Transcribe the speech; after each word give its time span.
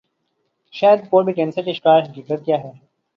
شاہد 0.73 0.99
کپور 1.03 1.23
بھی 1.23 1.33
کینسر 1.33 1.63
کے 1.65 1.73
شکار 1.73 2.01
حقیقت 2.01 2.45
کیا 2.45 2.57
ہے 2.57 2.71